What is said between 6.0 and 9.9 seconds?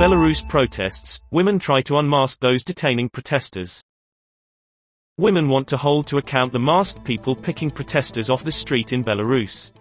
to account the masked people picking protesters off the street in Belarus.